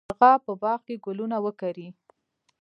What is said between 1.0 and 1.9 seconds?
ګلونه وکري.